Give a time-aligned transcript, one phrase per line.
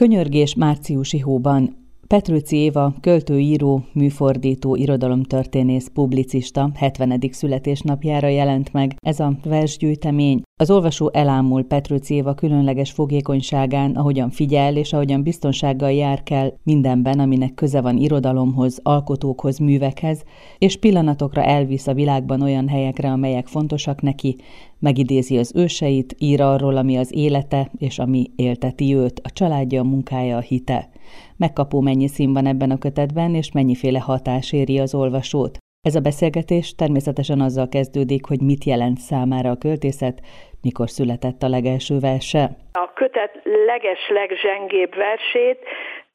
[0.00, 1.76] Könyörgés márciusi hóban
[2.06, 7.20] Petrőci Éva, költőíró, műfordító, irodalomtörténész, publicista 70.
[7.30, 10.42] születésnapjára jelent meg ez a versgyűjtemény.
[10.60, 17.18] Az olvasó elámul Petrőci Éva különleges fogékonyságán, ahogyan figyel és ahogyan biztonsággal jár kell mindenben,
[17.18, 20.22] aminek köze van irodalomhoz, alkotókhoz, művekhez,
[20.58, 24.36] és pillanatokra elvisz a világban olyan helyekre, amelyek fontosak neki,
[24.78, 29.84] megidézi az őseit, ír arról, ami az élete és ami élteti őt, a családja, a
[29.84, 30.88] munkája, a hite.
[31.36, 35.58] Megkapó mennyi szín van ebben a kötetben, és mennyiféle hatás éri az olvasót.
[35.82, 40.18] Ez a beszélgetés természetesen azzal kezdődik, hogy mit jelent számára a költészet,
[40.62, 42.42] mikor született a legelső verse.
[42.72, 43.32] A kötet
[43.66, 45.58] leges-legzsengébb versét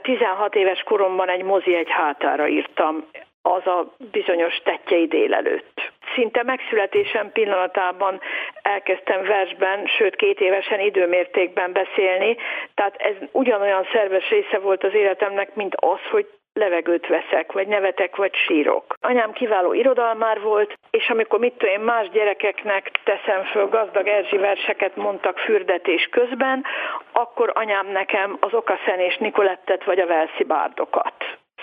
[0.02, 3.04] 16 éves koromban egy mozi egy hátára írtam
[3.42, 5.92] az a bizonyos tettjei délelőtt.
[6.14, 8.20] Szinte megszületésem pillanatában
[8.62, 12.36] elkezdtem versben, sőt két évesen időmértékben beszélni,
[12.74, 18.16] tehát ez ugyanolyan szerves része volt az életemnek, mint az, hogy levegőt veszek, vagy nevetek,
[18.16, 18.84] vagy sírok.
[19.00, 24.36] Anyám kiváló irodalmár volt, és amikor mit tudom én más gyerekeknek teszem föl, gazdag Erzsi
[24.36, 26.64] verseket mondtak fürdetés közben,
[27.12, 31.14] akkor anyám nekem az Okaszen és Nikolettet, vagy a Velszi bárdokat.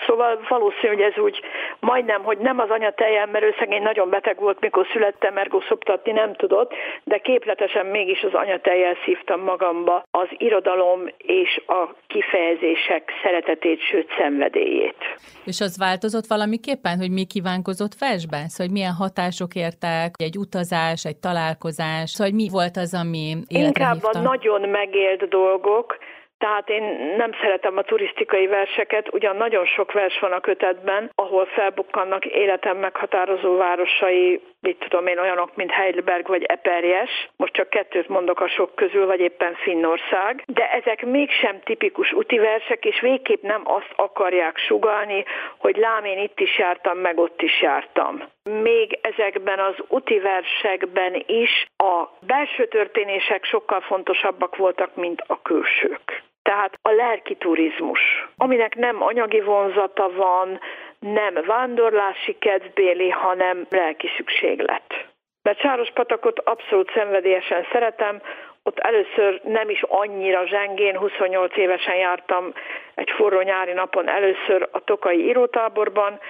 [0.06, 1.40] Szóval valószínű, hogy ez úgy
[1.80, 5.50] majdnem, hogy nem az anya tejem, mert ő szegény nagyon beteg volt, mikor születtem, mert
[5.68, 6.72] szoptatni nem tudott,
[7.04, 14.08] de képletesen mégis az anya tejjel szívtam magamba az irodalom és a kifejezések szeretetét, sőt
[14.18, 14.96] szenvedélyét.
[15.44, 18.48] És az változott valamiképpen, hogy mi kívánkozott versben?
[18.48, 23.36] Szóval, hogy milyen hatások értek, egy utazás, egy találkozás, szóval, hogy mi volt az, ami
[23.48, 24.18] életre Inkább hívta?
[24.18, 25.98] a nagyon megélt dolgok,
[26.44, 31.46] tehát én nem szeretem a turisztikai verseket, ugyan nagyon sok vers van a kötetben, ahol
[31.46, 38.08] felbukkannak életem meghatározó városai, mit tudom én, olyanok, mint Heidelberg vagy Eperjes, most csak kettőt
[38.08, 43.42] mondok a sok közül, vagy éppen Finnország, de ezek mégsem tipikus úti versek, és végképp
[43.42, 45.24] nem azt akarják sugalni,
[45.58, 48.22] hogy lám én itt is jártam, meg ott is jártam.
[48.62, 56.22] Még ezekben az úti versekben is a belső történések sokkal fontosabbak voltak, mint a külsők.
[56.48, 58.00] Tehát a lelki turizmus,
[58.36, 60.60] aminek nem anyagi vonzata van,
[60.98, 65.06] nem vándorlási kedvbéli, hanem lelki szükséglet.
[65.42, 68.20] Mert Sáros patakot abszolút szenvedélyesen szeretem,
[68.62, 72.52] ott először nem is annyira zsengén, 28 évesen jártam
[72.94, 76.20] egy forró nyári napon először a Tokai írótáborban,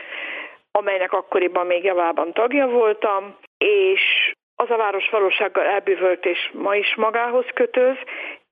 [0.72, 6.94] amelynek akkoriban még javában tagja voltam, és az a város valósággal elbűvölt és ma is
[6.94, 7.96] magához kötöz,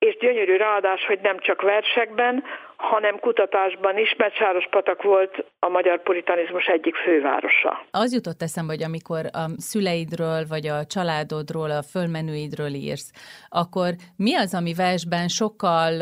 [0.03, 2.45] és gyönyörű ráadás, hogy nem csak versekben,
[2.82, 7.84] hanem kutatásban is, mert Sárospatak volt a magyar puritanizmus egyik fővárosa.
[7.91, 13.10] Az jutott eszembe, hogy amikor a szüleidről, vagy a családodról, a fölmenőidről írsz,
[13.48, 15.92] akkor mi az, ami versben sokkal,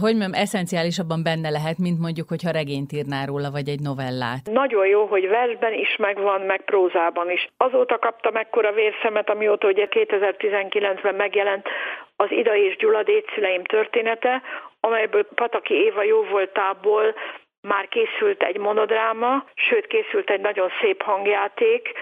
[0.00, 4.42] hogy mondjam, eszenciálisabban benne lehet, mint mondjuk, hogyha regényt írnál róla, vagy egy novellát?
[4.52, 7.48] Nagyon jó, hogy versben is megvan, meg prózában is.
[7.56, 11.66] Azóta kaptam ekkora vérszemet, amióta ugye 2019-ben megjelent
[12.16, 14.42] az Ida és Gyula dédszüleim története,
[14.80, 17.14] amelyből Pataki Éva jó voltából
[17.60, 21.92] már készült egy monodráma, sőt készült egy nagyon szép hangjáték,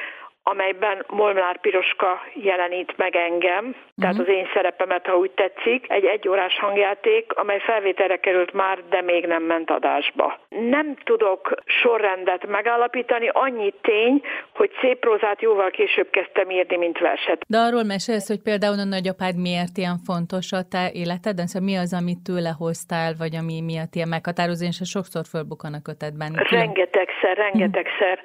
[0.53, 4.23] amelyben Molnár Piroska jelenít meg engem, tehát mhm.
[4.23, 9.27] az én szerepemet, ha úgy tetszik, egy egyórás hangjáték, amely felvételre került már, de még
[9.27, 10.39] nem ment adásba.
[10.49, 14.23] Nem tudok sorrendet megállapítani, annyi tény,
[14.55, 17.45] hogy szép prózát jóval később kezdtem írni, mint verset.
[17.49, 21.47] De arról mesélsz, hogy például a nagyapád miért ilyen fontos a te életedben?
[21.47, 25.83] Szóval mi az, amit tőle hoztál, vagy ami miatt ilyen meghatározó, és sokszor fölbukkan a
[25.83, 26.31] kötetben?
[26.35, 28.19] Rengetegszer, rengetegszer.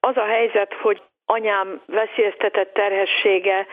[0.00, 3.66] Az a helyzet, hogy anyám veszélyeztetett terhessége,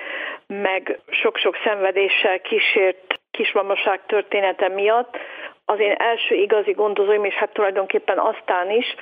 [0.47, 5.17] meg sok-sok szenvedéssel kísért kismamaság története miatt.
[5.65, 8.95] Az én első igazi gondozóim, és hát tulajdonképpen aztán is,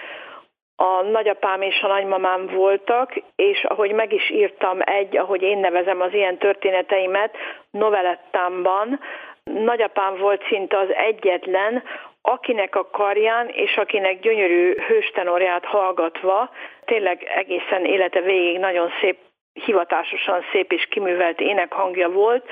[0.76, 6.02] a nagyapám és a nagymamám voltak, és ahogy meg is írtam egy, ahogy én nevezem
[6.02, 7.36] az ilyen történeteimet,
[7.72, 9.00] novelettámban,
[9.44, 11.84] nagyapám volt szinte az egyetlen,
[12.22, 16.50] akinek a karján és akinek gyönyörű hőstenorját hallgatva,
[16.86, 19.18] tényleg egészen élete végig nagyon szép
[19.54, 22.46] hivatásosan szép és kiművelt énekhangja volt.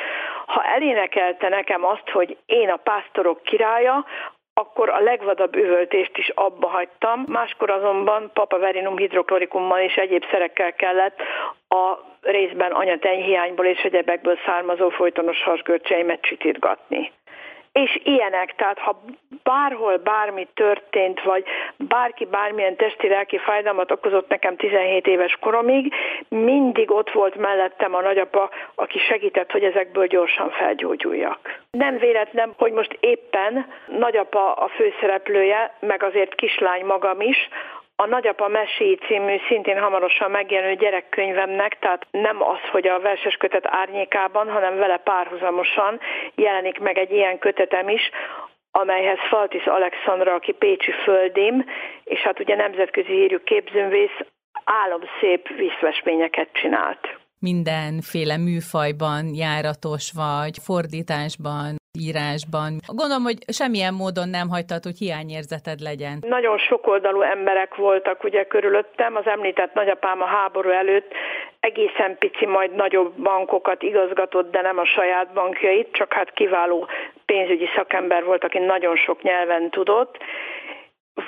[0.45, 4.05] Ha elénekelte nekem azt, hogy én a pásztorok királya,
[4.53, 7.23] akkor a legvadabb üvöltést is abba hagytam.
[7.27, 11.19] Máskor azonban papaverinum hidroklorikummal és egyéb szerekkel kellett
[11.67, 17.11] a részben anyatenyhiányból és egyebekből származó folytonos hasgörcseimet csitítgatni
[17.71, 19.01] és ilyenek, tehát ha
[19.43, 21.43] bárhol bármi történt, vagy
[21.77, 25.93] bárki bármilyen testi-lelki fájdalmat okozott nekem 17 éves koromig,
[26.27, 31.59] mindig ott volt mellettem a nagyapa, aki segített, hogy ezekből gyorsan felgyógyuljak.
[31.71, 37.49] Nem véletlen, hogy most éppen nagyapa a főszereplője, meg azért kislány magam is,
[38.03, 43.65] a Nagyapa Meséi című szintén hamarosan megjelenő gyerekkönyvemnek, tehát nem az, hogy a verses kötet
[43.67, 45.99] árnyékában, hanem vele párhuzamosan
[46.35, 48.09] jelenik meg egy ilyen kötetem is,
[48.71, 51.65] amelyhez Faltis Alexandra, aki Pécsi földim,
[52.03, 54.19] és hát ugye nemzetközi hírű képzőmvész
[54.63, 57.17] álomszép vízvesményeket csinált.
[57.39, 62.71] Mindenféle műfajban járatos vagy, fordításban, írásban.
[62.87, 66.17] Gondolom, hogy semmilyen módon nem hagytad, hogy hiányérzeted legyen.
[66.27, 69.15] Nagyon sokoldalú emberek voltak ugye körülöttem.
[69.15, 71.11] Az említett nagyapám a háború előtt
[71.59, 76.87] egészen pici, majd nagyobb bankokat igazgatott, de nem a saját bankjait, csak hát kiváló
[77.25, 80.17] pénzügyi szakember volt, aki nagyon sok nyelven tudott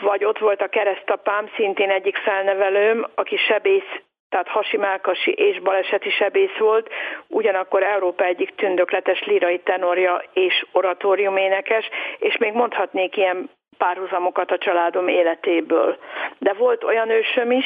[0.01, 3.91] vagy ott volt a keresztapám, szintén egyik felnevelőm, aki sebész
[4.31, 6.89] tehát Hasi Mákasi és baleseti sebész volt,
[7.27, 11.89] ugyanakkor Európa egyik tündökletes lírai tenorja és oratóriuménekes,
[12.19, 15.97] és még mondhatnék ilyen párhuzamokat a családom életéből.
[16.37, 17.65] De volt olyan ősöm is,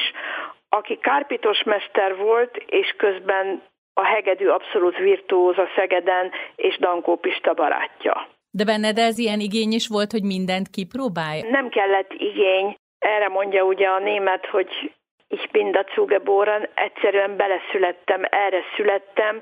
[0.70, 3.64] aki kárpitos mester volt, és közben
[3.94, 8.28] a hegedű abszolút virtuóz a Szegeden, és Dankó Pista barátja.
[8.52, 11.42] De benned ez ilyen igény is volt, hogy mindent kipróbálj?
[11.42, 12.76] Nem kellett igény.
[13.00, 14.94] Erre mondja ugye a német, hogy
[15.28, 19.42] ich bin dazu geboren, egyszerűen beleszülettem, erre születtem.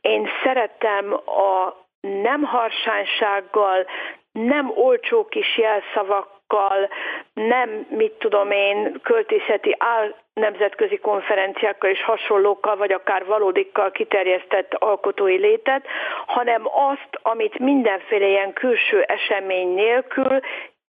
[0.00, 3.86] Én szeretem a nem harsánysággal,
[4.32, 6.88] nem olcsó kis jelszavakkal,
[7.34, 15.36] nem, mit tudom én, költészeti áll nemzetközi konferenciákkal és hasonlókkal, vagy akár valódikkal kiterjesztett alkotói
[15.36, 15.86] létet,
[16.26, 20.40] hanem azt, amit mindenféle ilyen külső esemény nélkül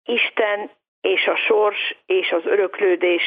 [0.05, 0.71] Isten
[1.01, 3.23] és a sors és az öröklődés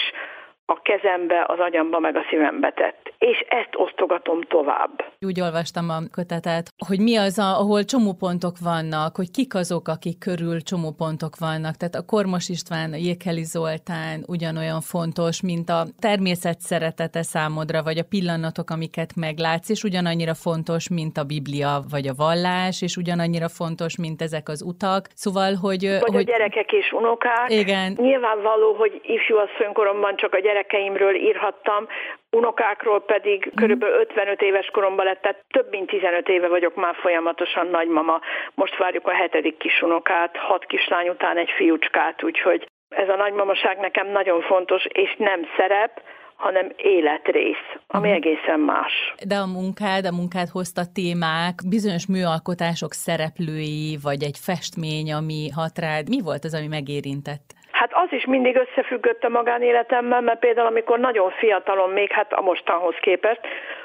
[0.73, 3.13] a kezembe, az agyamba, meg a szívembe tett.
[3.17, 4.93] És ezt osztogatom tovább.
[5.19, 10.17] Úgy olvastam a kötetet, hogy mi az, a, ahol csomópontok vannak, hogy kik azok, akik
[10.19, 11.75] körül csomópontok vannak.
[11.75, 17.97] Tehát a Kormos István, a Jékeli Zoltán ugyanolyan fontos, mint a természet szeretete számodra, vagy
[17.97, 23.49] a pillanatok, amiket meglátsz, és ugyanannyira fontos, mint a Biblia, vagy a vallás, és ugyanannyira
[23.59, 25.01] fontos, mint ezek az utak.
[25.23, 25.83] Szóval, hogy...
[25.99, 26.27] Vagy hogy...
[26.27, 27.49] a gyerekek és unokák.
[27.49, 27.89] Igen.
[27.97, 31.87] Nyilvánvaló, hogy ifjú asszonykoromban csak a gyerek gyerekeimről írhattam,
[32.31, 33.55] unokákról pedig mhm.
[33.55, 38.19] körülbelül 55 éves koromban lett, tehát több mint 15 éve vagyok már folyamatosan nagymama.
[38.53, 44.07] Most várjuk a hetedik kisunokát, hat kislány után egy fiúcskát, úgyhogy ez a nagymamaság nekem
[44.07, 46.01] nagyon fontos, és nem szerep,
[46.35, 48.25] hanem életrész, ami uh-huh.
[48.25, 49.13] egészen más.
[49.27, 55.77] De a munkád, a munkád hozta témák, bizonyos műalkotások szereplői, vagy egy festmény, ami hat
[55.77, 56.09] rád.
[56.09, 57.53] Mi volt az, ami megérintett?
[58.13, 63.39] Is mindig összefüggött a magánéletemmel, mert például amikor nagyon fiatalon, még hát a mostanhoz képest,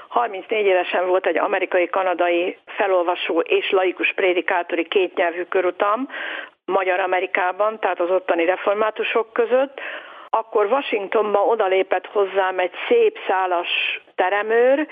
[0.09, 6.09] 34 évesen volt egy amerikai-kanadai felolvasó és laikus prédikátori kétnyelvű körutam
[6.65, 9.81] Magyar-Amerikában, tehát az ottani reformátusok között,
[10.31, 14.87] akkor Washingtonban odalépett hozzám egy szép szálas teremőr,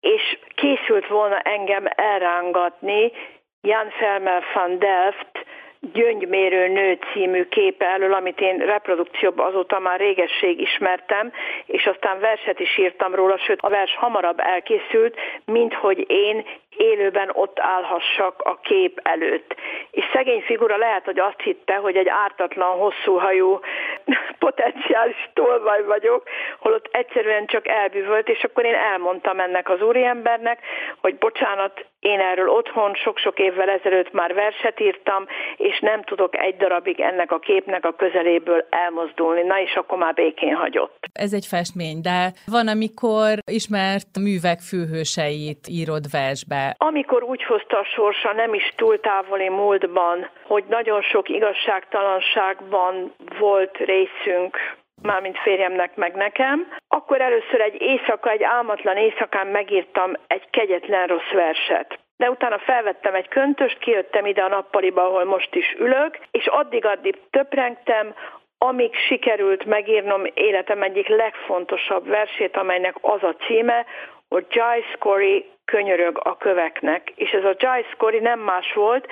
[0.00, 3.12] és készült volna engem elrángatni
[3.60, 5.46] Jan Felmer van Delft
[5.80, 11.32] Gyöngymérő nő című képe elől, amit én reprodukcióban azóta már régesség ismertem,
[11.66, 16.44] és aztán verset is írtam róla, sőt a vers hamarabb elkészült, mint hogy én
[16.78, 19.54] élőben ott állhassak a kép előtt.
[19.90, 23.60] És szegény figura lehet, hogy azt hitte, hogy egy ártatlan, hosszúhajú,
[24.46, 30.58] potenciális tolvaj vagyok, holott egyszerűen csak elbűvölt, és akkor én elmondtam ennek az úriembernek,
[31.00, 35.26] hogy bocsánat, én erről otthon sok-sok évvel ezelőtt már verset írtam,
[35.56, 39.42] és nem tudok egy darabig ennek a képnek a közeléből elmozdulni.
[39.42, 40.96] Na és akkor már békén hagyott.
[41.12, 46.74] Ez egy festmény, de van, amikor ismert művek főhőseit írod versbe.
[46.78, 53.76] Amikor úgy hozta a sorsa nem is túl távoli múltban, hogy nagyon sok igazságtalanságban volt
[53.76, 54.56] részünk,
[55.02, 61.30] mármint férjemnek, meg nekem, akkor először egy éjszaka, egy álmatlan éjszakán megírtam egy kegyetlen rossz
[61.32, 61.98] verset.
[62.16, 67.18] De utána felvettem egy köntöst, kijöttem ide a nappaliba, ahol most is ülök, és addig-addig
[67.30, 68.14] töprengtem,
[68.58, 73.86] amíg sikerült megírnom életem egyik legfontosabb versét, amelynek az a címe,
[74.28, 77.12] hogy Giles Corey könyörög a köveknek.
[77.14, 79.06] És ez a Giles Corey nem más volt,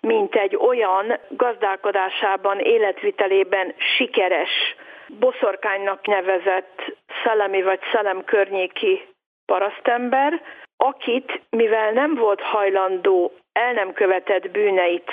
[0.00, 4.76] mint egy olyan gazdálkodásában, életvitelében sikeres
[5.18, 6.82] boszorkánynak nevezett
[7.24, 9.08] szellemi vagy szellem környéki
[9.46, 10.42] parasztember,
[10.76, 15.10] akit, mivel nem volt hajlandó el nem követett bűneit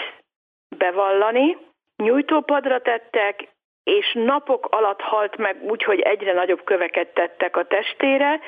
[0.77, 1.57] bevallani,
[1.97, 3.47] nyújtópadra tettek,
[3.83, 8.39] és napok alatt halt meg úgy, hogy egyre nagyobb köveket tettek a testére,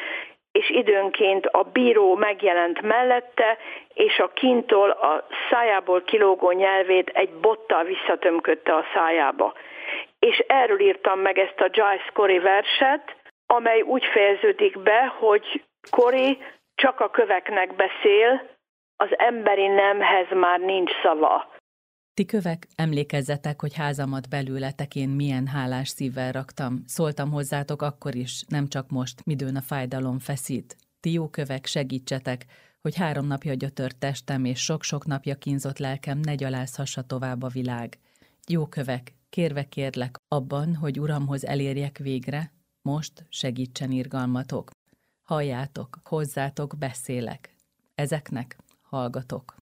[0.52, 3.58] és időnként a bíró megjelent mellette,
[3.94, 9.54] és a kintól a szájából kilógó nyelvét egy bottal visszatömködte a szájába.
[10.20, 16.38] És erről írtam meg ezt a Joyce Corey verset, amely úgy fejeződik be, hogy Corey
[16.76, 18.58] csak a köveknek beszél,
[18.98, 21.58] az emberi nemhez már nincs szava.
[22.14, 26.84] Ti kövek, emlékezzetek, hogy házamat belőletek én milyen hálás szívvel raktam.
[26.86, 30.76] Szóltam hozzátok akkor is, nem csak most, midőn a fájdalom feszít.
[31.00, 32.46] Ti jó kövek, segítsetek,
[32.82, 37.98] hogy három napja gyötört testem és sok-sok napja kínzott lelkem ne gyalázhassa tovább a világ.
[38.48, 44.70] Jó kövek, kérve kérlek abban, hogy uramhoz elérjek végre, most segítsen irgalmatok.
[45.24, 47.56] Halljátok, hozzátok beszélek.
[47.96, 49.56] Ezeknek hallgatok.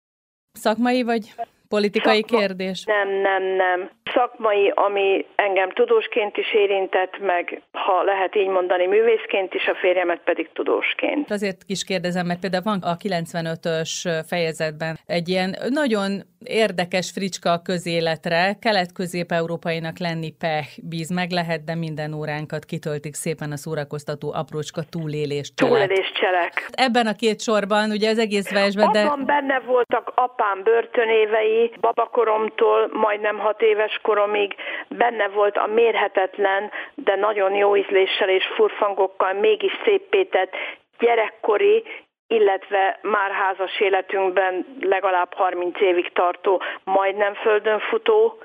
[0.52, 1.34] Szakmai vagy
[1.68, 2.84] Politikai Szakma, kérdés?
[2.84, 3.92] Nem, nem, nem.
[4.14, 10.22] Szakmai, ami engem tudósként is érintett, meg ha lehet így mondani, művészként is, a férjemet
[10.24, 11.32] pedig tudósként.
[11.32, 17.62] Azért is kérdezem, mert például van a 95-ös fejezetben egy ilyen nagyon érdekes fricska a
[17.62, 24.82] közéletre, kelet-közép-európainak lenni peh, bíz meg lehet, de minden óránkat kitöltik szépen a szórakoztató aprócska
[24.90, 25.74] túlélés cselek.
[25.74, 26.70] Túlélés cselek.
[26.72, 29.02] Ebben a két sorban, ugye az egész versben, de...
[29.02, 34.56] Abban benne voltak apám börtönévei, babakoromtól majdnem hat éves koromig,
[34.88, 40.56] benne volt a mérhetetlen, de nagyon jó ízléssel és furfangokkal mégis szépített
[41.00, 41.84] gyerekkori
[42.28, 48.38] illetve már házas életünkben legalább 30 évig tartó, majdnem földön futó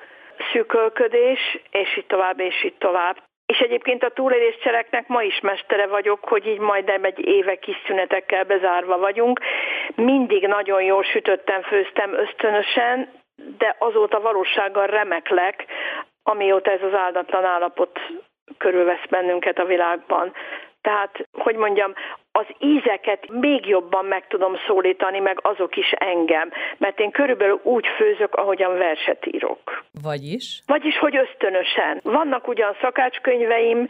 [0.52, 3.16] szűkölködés, és itt tovább, és itt tovább.
[3.46, 8.44] És egyébként a túléléscseleknek ma is mestere vagyok, hogy így majdnem egy éve kis szünetekkel
[8.44, 9.40] bezárva vagyunk.
[9.94, 13.21] Mindig nagyon jól sütöttem, főztem ösztönösen,
[13.58, 15.64] de azóta valósággal remeklek,
[16.22, 17.98] amióta ez az áldatlan állapot
[18.58, 20.32] körülvesz bennünket a világban.
[20.80, 21.92] Tehát, hogy mondjam,
[22.32, 27.86] az ízeket még jobban meg tudom szólítani, meg azok is engem, mert én körülbelül úgy
[27.96, 29.84] főzök, ahogyan verset írok.
[30.02, 30.62] Vagyis?
[30.66, 32.00] Vagyis, hogy ösztönösen.
[32.02, 33.86] Vannak ugyan szakácskönyveim,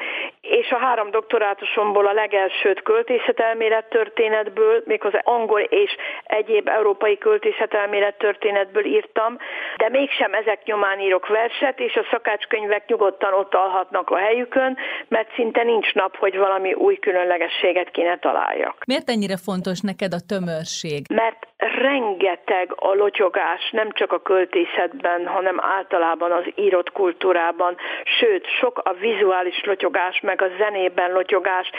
[0.61, 5.90] és a három doktorátusomból a legelsőt költészetelmélet történetből, méghozzá angol és
[6.25, 9.37] egyéb európai költészetelmélet történetből írtam,
[9.76, 14.76] de mégsem ezek nyomán írok verset, és a szakácskönyvek nyugodtan ott alhatnak a helyükön,
[15.09, 18.85] mert szinte nincs nap, hogy valami új különlegességet kéne találjak.
[18.87, 21.00] Miért ennyire fontos neked a tömörség?
[21.14, 27.76] Mert rengeteg a lotyogás, nem csak a költészetben, hanem általában az írott kultúrában,
[28.19, 31.71] sőt, sok a vizuális lotyogás, meg a zenében lotyogás,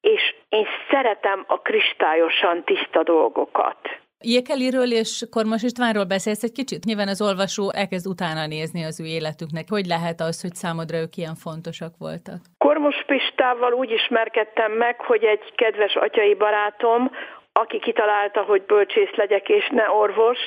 [0.00, 3.78] és én szeretem a kristályosan tiszta dolgokat.
[4.22, 6.84] Jékeliről és Kormos Istvánról beszélsz egy kicsit?
[6.84, 9.64] Nyilván az olvasó elkezd utána nézni az ő életüknek.
[9.68, 12.40] Hogy lehet az, hogy számodra ők ilyen fontosak voltak?
[12.58, 17.10] Kormos Pistával úgy ismerkedtem meg, hogy egy kedves atyai barátom,
[17.52, 20.38] aki kitalálta, hogy bölcsész legyek és ne orvos,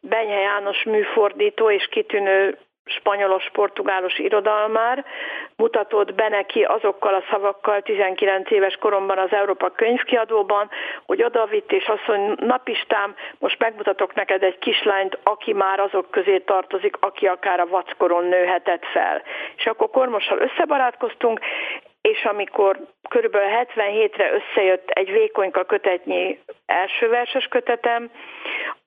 [0.00, 5.04] Benyhe János műfordító és kitűnő spanyolos, portugálos irodalmár,
[5.56, 10.70] mutatott be neki azokkal a szavakkal 19 éves koromban az Európa könyvkiadóban,
[11.06, 16.38] hogy odavitt és azt mondja, napistám, most megmutatok neked egy kislányt, aki már azok közé
[16.38, 19.22] tartozik, aki akár a vackoron nőhetett fel.
[19.56, 21.40] És akkor Kormossal összebarátkoztunk,
[22.02, 22.78] és amikor
[23.08, 28.10] körülbelül 77-re összejött egy vékonyka kötetnyi első verses kötetem,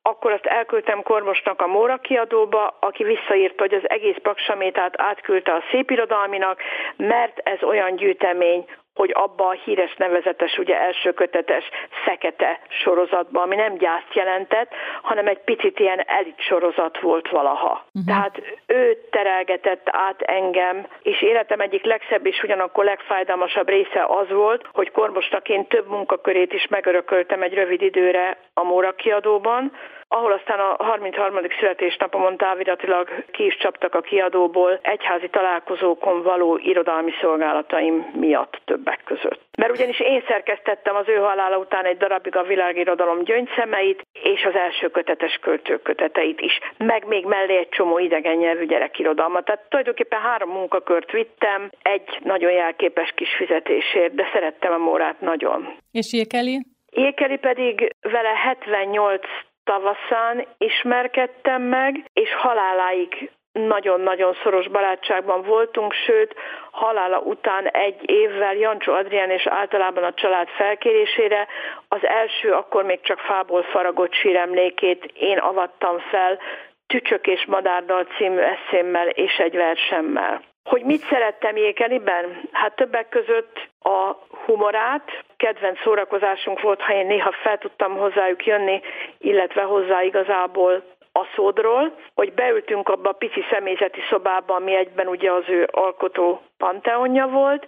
[0.01, 5.63] akkor azt elküldtem Kormosnak a Móra kiadóba, aki visszaírta, hogy az egész paksamétát átküldte a
[5.71, 6.59] szépirodalminak,
[6.97, 13.55] mert ez olyan gyűjtemény, hogy abba a híres nevezetes, ugye első kötetes Fekete sorozatban, ami
[13.55, 14.71] nem gyászt jelentett,
[15.01, 17.71] hanem egy picit ilyen elit sorozat volt valaha.
[17.71, 18.05] Uh-huh.
[18.05, 24.65] Tehát ő terelgetett át engem, és életem egyik legszebb és ugyanakkor legfájdalmasabb része az volt,
[24.73, 29.71] hogy Kormosnak én több munkakörét is megörököltem egy rövid időre a Móra kiadóban,
[30.07, 31.39] ahol aztán a 33.
[31.59, 39.41] születésnapomon táviratilag ki is csaptak a kiadóból egyházi találkozókon való irodalmi szolgálataim miatt többek között.
[39.57, 44.55] Mert ugyanis én szerkesztettem az ő halála után egy darabig a világirodalom gyöngyszemeit, és az
[44.55, 49.45] első kötetes költőköteteit is, meg még mellé egy csomó idegen nyelvű gyerekirodalmat.
[49.45, 55.75] Tehát tulajdonképpen három munkakört vittem, egy nagyon jelképes kis fizetésért, de szerettem a Mórát nagyon.
[55.91, 56.65] És Jékeli?
[56.91, 59.21] Jékeli pedig vele 78
[59.65, 66.35] tavaszán ismerkedtem meg, és haláláig nagyon-nagyon szoros barátságban voltunk, sőt,
[66.71, 71.47] halála után egy évvel Jancsó Adrián és általában a család felkérésére
[71.87, 76.39] az első, akkor még csak fából faragott síremlékét én avattam fel
[76.87, 80.41] Tücsök és Madárdal című eszémmel és egy versemmel.
[80.65, 82.41] Hogy mit szerettem Jékeliben?
[82.51, 88.81] Hát többek között a humorát, kedvenc szórakozásunk volt, ha én néha fel tudtam hozzájuk jönni,
[89.17, 90.83] illetve hozzá igazából
[91.19, 96.41] a szódról, hogy beültünk abba a pici személyzeti szobába, ami egyben ugye az ő alkotó
[96.57, 97.67] panteonja volt,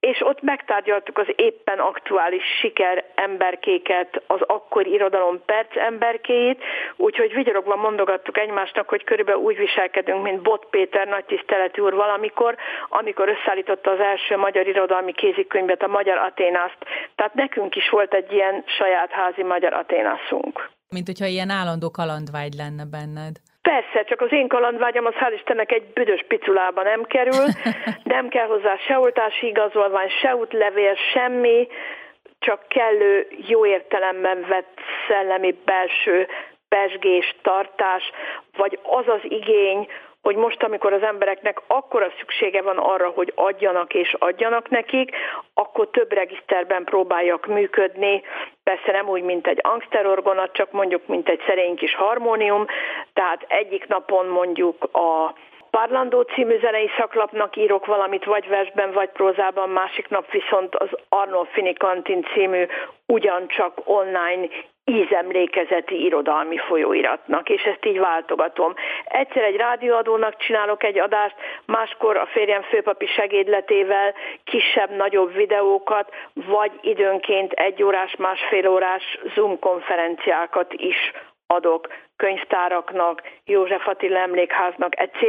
[0.00, 6.62] és ott megtárgyaltuk az éppen aktuális siker emberkéket, az akkori irodalom perc emberkéit,
[6.96, 12.56] úgyhogy vigyorogva mondogattuk egymásnak, hogy körülbelül úgy viselkedünk, mint Bot Péter nagy tiszteletű úr valamikor,
[12.88, 16.78] amikor összeállította az első magyar irodalmi kézikönyvet, a Magyar Aténászt.
[17.14, 20.72] Tehát nekünk is volt egy ilyen saját házi Magyar Aténászunk.
[20.96, 23.34] Mint hogyha ilyen állandó kalandvágy lenne benned.
[23.62, 27.46] Persze, csak az én kalandvágyam az hál' Istennek egy büdös piculába nem kerül,
[28.14, 31.68] nem kell hozzá se oltási igazolvány, se útlevél, semmi,
[32.38, 36.26] csak kellő jó értelemben vett szellemi belső
[36.68, 38.02] pesgés, tartás,
[38.56, 39.86] vagy az az igény,
[40.24, 45.16] hogy most, amikor az embereknek akkora szüksége van arra, hogy adjanak és adjanak nekik,
[45.54, 48.22] akkor több regiszterben próbáljak működni,
[48.62, 52.66] persze nem úgy, mint egy angsterorgonat, csak mondjuk, mint egy szerény kis harmónium,
[53.12, 55.34] tehát egyik napon mondjuk a
[55.80, 61.46] Parlandó című zenei szaklapnak írok valamit, vagy versben, vagy prózában, másik nap viszont az Arnold
[61.46, 62.66] Finikantin című
[63.06, 64.48] ugyancsak online
[64.84, 68.74] ízemlékezeti irodalmi folyóiratnak, és ezt így váltogatom.
[69.04, 71.34] Egyszer egy rádióadónak csinálok egy adást,
[71.66, 74.14] máskor a férjem főpapi segédletével
[74.44, 81.12] kisebb-nagyobb videókat, vagy időnként egy órás, másfél órás Zoom konferenciákat is
[81.46, 85.20] adok könyvtáraknak, József Attila emlékháznak, etc.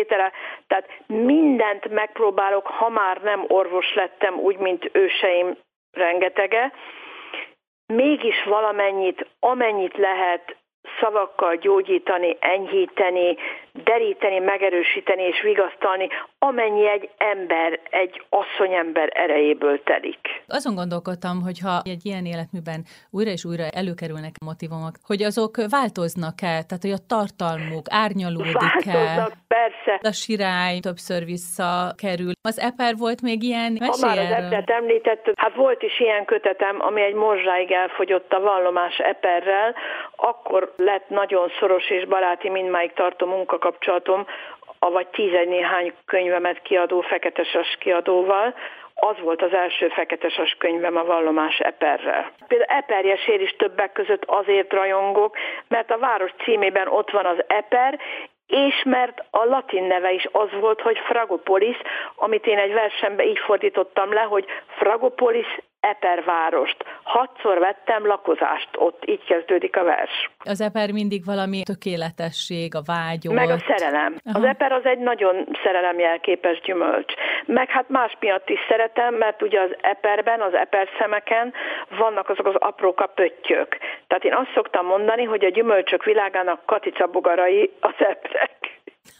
[0.68, 5.58] Tehát mindent megpróbálok, ha már nem orvos lettem, úgy, mint őseim
[5.92, 6.72] rengetege,
[7.94, 10.56] mégis valamennyit, amennyit lehet
[11.00, 13.38] szavakkal gyógyítani, enyhíteni,
[13.84, 16.08] deríteni, megerősíteni és vigasztalni,
[16.40, 20.20] amennyi egy ember, egy asszonyember erejéből telik.
[20.48, 25.56] Azon gondolkodtam, hogy ha egy ilyen életműben újra és újra előkerülnek a motivumok, hogy azok
[25.70, 28.94] változnak-e, tehát hogy a tartalmuk árnyalódik-e?
[28.94, 29.94] Változnak, persze.
[30.02, 32.32] A sirály többször visszakerül.
[32.42, 33.78] Az Eper volt még ilyen?
[33.80, 38.40] Ha már az Epert említett, hát volt is ilyen kötetem, ami egy morzsáig elfogyott a
[38.40, 39.76] vallomás Eperrel,
[40.16, 43.65] akkor lett nagyon szoros és baráti mindmáig tartó munkakapcsolatom,
[44.80, 48.54] vagy tízegy néhány könyvemet kiadó Feketesas kiadóval,
[48.96, 52.32] az volt az első feketesas könyvem a vallomás Eperrel.
[52.48, 58.00] Például Eperjesért is többek között azért rajongok, mert a város címében ott van az Eper,
[58.48, 61.78] és mert a latin neve is az volt, hogy Fragopolis,
[62.16, 65.60] amit én egy versenbe így fordítottam le, hogy Fragopolis
[65.92, 66.78] Epervárost.
[67.04, 70.30] Hatszor vettem lakozást ott, így kezdődik a vers.
[70.44, 73.32] Az Eper mindig valami tökéletesség, a vágyó.
[73.32, 74.16] Meg a szerelem.
[74.26, 74.38] Aha.
[74.40, 77.14] Az Eper az egy nagyon szerelemjelképes gyümölcs.
[77.46, 81.54] Meg hát más miatt is szeretem, mert ugye az Eperben, az Eper szemeken
[81.98, 83.78] vannak azok az apróka pöttyök.
[84.08, 88.56] Tehát én azt szoktam mondani, hogy a gyümölcsök világának katica bogarai az eprek.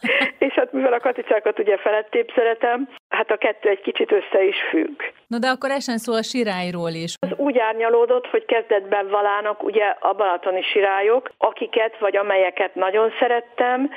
[0.46, 4.56] és hát mivel a katicákat ugye felettébb szeretem, hát a kettő egy kicsit össze is
[4.70, 5.02] függ.
[5.26, 7.14] No de akkor esen szó a sirályról is.
[7.20, 13.90] Az úgy árnyalódott, hogy kezdetben valának ugye a balatoni sirályok, akiket vagy amelyeket nagyon szerettem,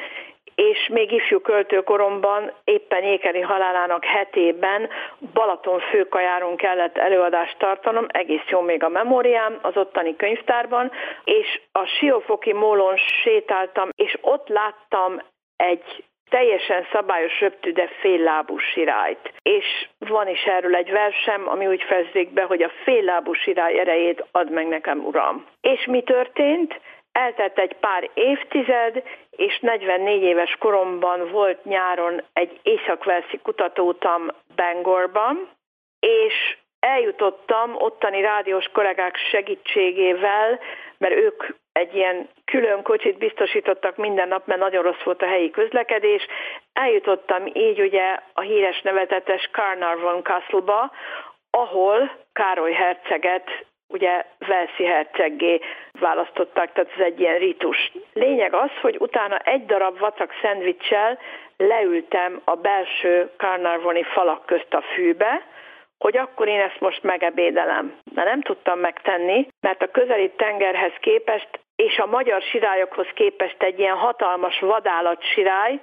[0.55, 4.89] és még ifjú költőkoromban éppen ékeli halálának hetében
[5.33, 10.91] Balaton főkajáron kellett előadást tartanom, egész jó még a memóriám az ottani könyvtárban,
[11.23, 15.21] és a Siófoki mólon sétáltam, és ott láttam
[15.55, 19.33] egy teljesen szabályos röptű, de féllábú sirályt.
[19.41, 24.25] És van is erről egy versem, ami úgy fejezik be, hogy a féllábú sirály erejét
[24.31, 25.45] ad meg nekem, uram.
[25.61, 26.79] És mi történt?
[27.11, 35.49] Eltelt egy pár évtized, és 44 éves koromban volt nyáron egy északvelszi kutatótam Bangorban,
[35.99, 40.59] és eljutottam ottani rádiós kollégák segítségével,
[40.99, 45.49] mert ők egy ilyen külön kocsit biztosítottak minden nap, mert nagyon rossz volt a helyi
[45.49, 46.27] közlekedés.
[46.73, 50.91] Eljutottam így ugye a híres nevetetes Carnarvon Castle-ba,
[51.51, 55.59] ahol Károly herceget ugye Velszi herceggé
[55.99, 57.91] választották, tehát ez egy ilyen ritus.
[58.13, 61.19] Lényeg az, hogy utána egy darab vacak szendvicssel
[61.57, 65.45] leültem a belső Carnarvoni falak közt a fűbe,
[66.03, 67.97] hogy akkor én ezt most megebédelem.
[68.13, 73.79] De nem tudtam megtenni, mert a közeli tengerhez képest és a magyar sirályokhoz képest egy
[73.79, 75.79] ilyen hatalmas vadállat sirály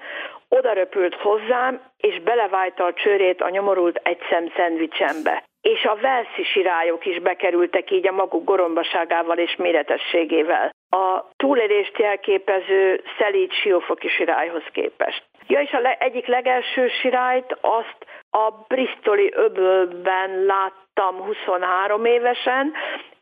[0.49, 5.45] oda röpült hozzám, és belevájta a csőrét a nyomorult egyszem szendvicsembe.
[5.61, 10.71] És a velszi sirályok is bekerültek így a maguk gorombaságával és méretességével.
[10.91, 15.25] A túlélést jelképező szelíd siófoki sirályhoz képest.
[15.47, 22.73] Ja, és a le- egyik legelső sirályt azt a Bristoli öbölben láttam 23 évesen,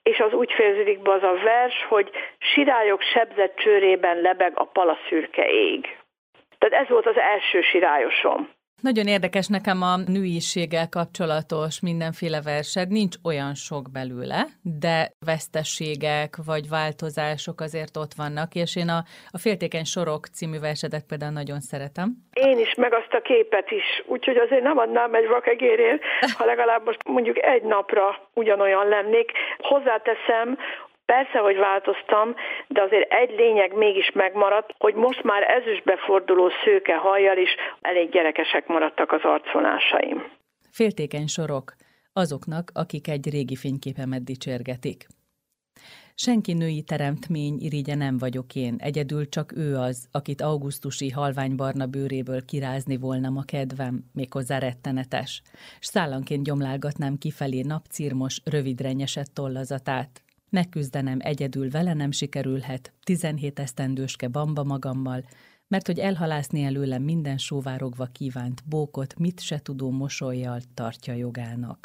[0.02, 5.48] és az úgy fejeződik be az a vers, hogy sirályok sebzett csőrében lebeg a palaszürke
[5.48, 5.98] ég.
[6.58, 8.48] Tehát ez volt az első sirályosom.
[8.90, 12.88] Nagyon érdekes nekem a nőiséggel kapcsolatos mindenféle versed.
[12.88, 14.96] Nincs olyan sok belőle, de
[15.30, 19.00] vesztességek vagy változások azért ott vannak, és én a,
[19.36, 22.08] a Féltékeny Sorok című versedet például nagyon szeretem.
[22.50, 26.02] Én is, meg azt a képet is, úgyhogy azért nem adnám egy vakegérért,
[26.38, 29.32] ha legalább most mondjuk egy napra ugyanolyan lennék.
[29.58, 30.58] Hozzáteszem,
[31.04, 32.34] Persze, hogy változtam,
[32.68, 38.10] de azért egy lényeg mégis megmaradt, hogy most már ezüstbe forduló szőke hajjal is elég
[38.10, 40.32] gyerekesek maradtak az arcvonásaim.
[40.70, 41.72] Féltékeny sorok
[42.12, 45.06] azoknak, akik egy régi fényképemet dicsérgetik.
[46.16, 52.44] Senki női teremtmény irigye nem vagyok én, egyedül csak ő az, akit augusztusi halványbarna bőréből
[52.44, 55.42] kirázni volna a kedvem, méghozzá rettenetes,
[55.80, 60.23] s szállanként gyomlálgatnám kifelé napcírmos, rövidre nyesett tollazatát,
[60.60, 65.20] Megküzdenem egyedül vele nem sikerülhet, 17 esztendőske bamba magammal,
[65.68, 71.78] mert hogy elhalászni előlem minden sóvárogva kívánt bókot, mit se tudó mosolyjal tartja jogának.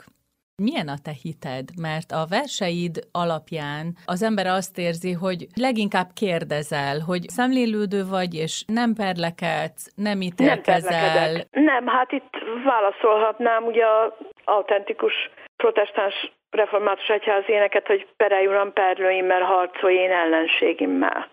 [0.65, 1.67] Milyen a te hited?
[1.87, 8.63] Mert a verseid alapján az ember azt érzi, hogy leginkább kérdezel, hogy szemlélődő vagy, és
[8.67, 11.31] nem perlekedsz, nem ítélkezel.
[11.33, 12.33] Nem, nem, hát itt
[12.65, 15.13] válaszolhatnám ugye a autentikus
[15.63, 21.27] protestáns református egyház éneket, hogy perelj uram perlőimmel, harcolj én ellenségimmel.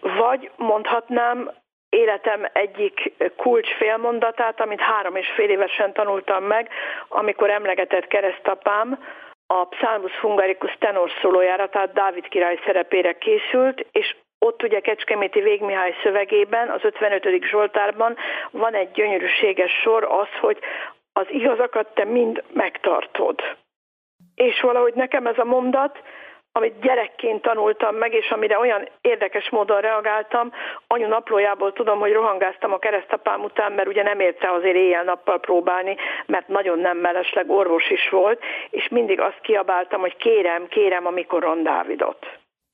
[0.00, 1.50] Vagy mondhatnám
[1.88, 6.68] életem egyik kulcs félmondatát, amit három és fél évesen tanultam meg,
[7.08, 8.98] amikor emlegetett keresztapám,
[9.50, 11.10] a Psalmus Fungaricus tenor
[11.70, 17.44] tehát Dávid király szerepére készült, és ott ugye Kecskeméti Végmihály szövegében, az 55.
[17.50, 18.16] Zsoltárban
[18.50, 20.58] van egy gyönyörűséges sor az, hogy
[21.18, 23.40] az igazakat te mind megtartod
[24.38, 26.02] és valahogy nekem ez a mondat,
[26.52, 30.52] amit gyerekként tanultam meg, és amire olyan érdekes módon reagáltam,
[30.86, 35.96] anyu naplójából tudom, hogy rohangáztam a keresztapám után, mert ugye nem érte azért éjjel-nappal próbálni,
[36.26, 41.10] mert nagyon nem mellesleg orvos is volt, és mindig azt kiabáltam, hogy kérem, kérem a
[41.10, 42.26] Mikoron Dávidot.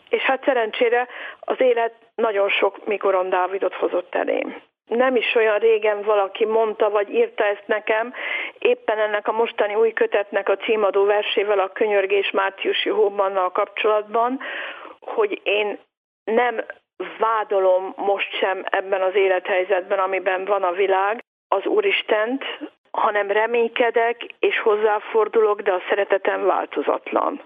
[0.08, 1.08] És hát szerencsére
[1.40, 7.10] az élet nagyon sok Mikoron Dávidot hozott elém nem is olyan régen valaki mondta, vagy
[7.10, 8.12] írta ezt nekem,
[8.58, 14.40] éppen ennek a mostani új kötetnek a címadó versével a könyörgés márciusi hóbannal kapcsolatban,
[15.00, 15.78] hogy én
[16.24, 16.64] nem
[17.18, 22.44] vádolom most sem ebben az élethelyzetben, amiben van a világ, az Úristent,
[22.90, 27.42] hanem reménykedek és hozzáfordulok, de a szeretetem változatlan.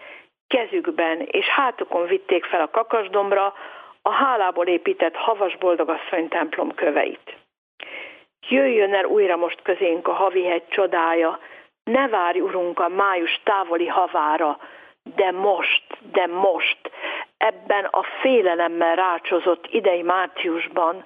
[0.46, 3.54] kezükben és hátukon vitték fel a kakasdombra
[4.02, 7.37] a hálából épített havas boldogasszony templom köveit.
[8.48, 11.38] Jöjjön el újra most közénk a havihegy csodája,
[11.84, 14.58] ne várj, urunk, a május távoli havára,
[15.16, 16.90] de most, de most,
[17.37, 21.04] ebben a félelemmel rácsozott idei márciusban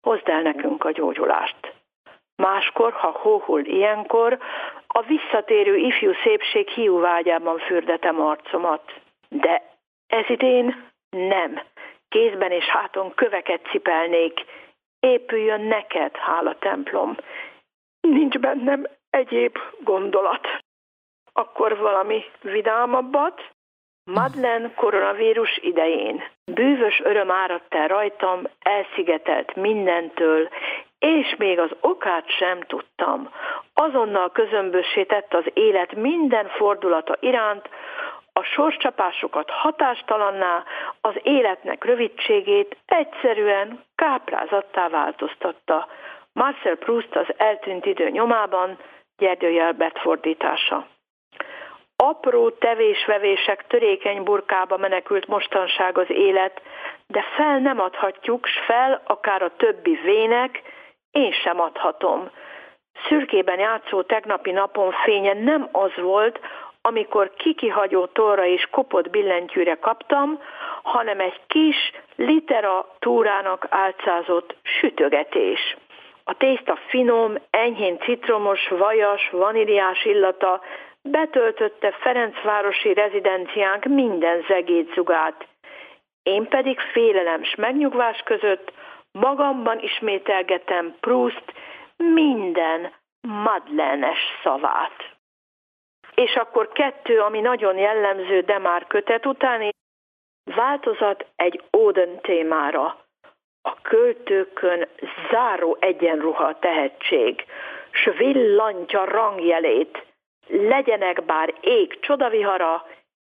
[0.00, 1.75] hozd el nekünk a gyógyulást.
[2.36, 4.38] Máskor, ha hóhol ilyenkor,
[4.86, 9.00] a visszatérő ifjú szépség hiúvágyában fürdetem arcomat.
[9.28, 9.62] De
[10.06, 11.60] ez idén nem.
[12.08, 14.44] Kézben és háton köveket cipelnék.
[15.00, 17.16] Épüljön neked, hála templom.
[18.00, 20.46] Nincs bennem egyéb gondolat.
[21.32, 23.54] Akkor valami vidámabbat?
[24.14, 26.22] Madlen koronavírus idején.
[26.44, 30.48] Bűvös öröm áradt el rajtam, elszigetelt mindentől,
[30.98, 33.30] és még az okát sem tudtam.
[33.74, 37.68] Azonnal közömbössé tett az élet minden fordulata iránt,
[38.32, 40.64] a sorscsapásokat hatástalanná,
[41.00, 45.88] az életnek rövidségét egyszerűen káprázattá változtatta.
[46.32, 48.78] Marcel Proust az eltűnt idő nyomában,
[49.18, 50.86] Gyergyő Jelbert fordítása.
[51.96, 56.62] Apró tevésvevések törékeny burkába menekült mostanság az élet,
[57.06, 60.62] de fel nem adhatjuk, s fel akár a többi vének,
[61.10, 62.30] én sem adhatom.
[63.08, 66.40] szürkében játszó tegnapi napon fénye nem az volt,
[66.82, 70.40] amikor kikihagyó torra és kopott billentyűre kaptam,
[70.82, 71.76] hanem egy kis
[72.16, 75.76] literatúrának álcázott sütögetés.
[76.24, 80.60] A tészta finom, enyhén citromos, vajas, vaníliás illata
[81.10, 85.46] betöltötte Ferencvárosi rezidenciánk minden zegétzugát.
[86.22, 88.72] Én pedig félelem s megnyugvás között
[89.12, 91.44] magamban ismételgetem Proust
[91.96, 95.14] minden madlenes szavát.
[96.14, 99.68] És akkor kettő, ami nagyon jellemző, de már kötet utáni,
[100.54, 103.04] változat egy Oden témára.
[103.62, 104.88] A költőkön
[105.30, 107.44] záró egyenruha tehetség,
[107.90, 110.06] s villantja rangjelét,
[110.48, 112.86] legyenek bár ég csodavihara,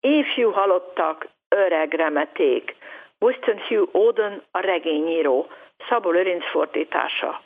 [0.00, 2.76] évfjú halottak, öreg remeték.
[3.18, 5.46] Winston Hugh Oden a regényíró,
[5.88, 7.42] Szabó Lőrinc fordítása.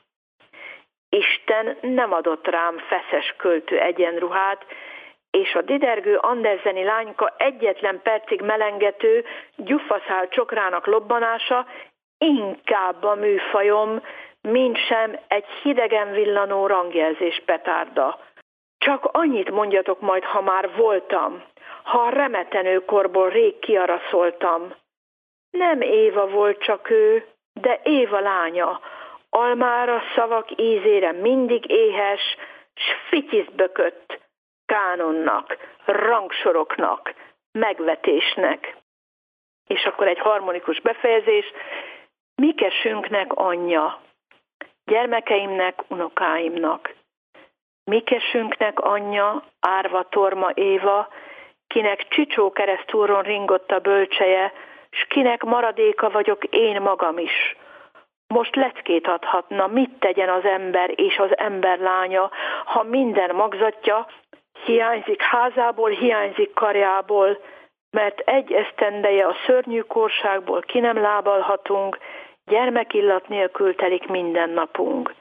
[1.09, 4.65] Isten nem adott rám feszes költő egyenruhát,
[5.31, 9.25] és a didergő Anderseni lányka egyetlen percig melengető,
[9.57, 11.67] gyufaszál csokrának lobbanása
[12.19, 14.03] inkább a műfajom,
[14.41, 18.19] mint sem egy hidegen villanó rangjelzés petárda.
[18.85, 21.43] Csak annyit mondjatok majd, ha már voltam,
[21.83, 24.75] ha a remetenőkorból rég kiaraszoltam.
[25.51, 27.27] Nem Éva volt csak ő,
[27.61, 28.81] de Éva lánya,
[29.31, 32.21] almára szavak ízére mindig éhes,
[32.75, 33.15] s
[33.53, 34.21] bökött,
[34.67, 37.15] kánonnak, rangsoroknak,
[37.53, 38.77] megvetésnek.
[39.67, 41.53] És akkor egy harmonikus befejezés,
[42.35, 44.01] Mikesünknek anyja,
[44.85, 46.99] gyermekeimnek, unokáimnak.
[47.91, 51.09] Mikesünknek anyja, árva Torma Éva,
[51.67, 54.53] kinek csicsó keresztúron ringott a bölcseje,
[54.91, 57.57] s kinek maradéka vagyok én magam is.
[58.27, 62.31] Most leckét adhatna, mit tegyen az ember és az ember lánya,
[62.65, 64.07] ha minden magzatja
[64.65, 67.39] hiányzik házából, hiányzik karjából,
[67.91, 71.99] mert egy esztendeje a szörnyű korságból ki nem lábalhatunk,
[72.45, 75.15] gyermekillat nélkül telik minden napunk.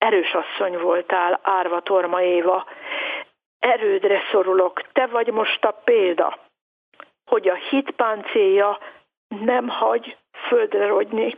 [0.00, 2.66] Erős asszony voltál, Árva Torma Éva,
[3.58, 6.38] erődre szorulok, te vagy most a példa,
[7.24, 8.78] hogy a hitpáncéja
[9.28, 10.16] nem hagy
[10.48, 11.36] földre rogyni,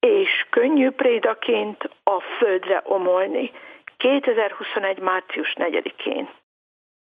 [0.00, 3.50] és könnyű prédaként a földre omolni.
[3.96, 4.98] 2021.
[4.98, 6.28] március 4-én.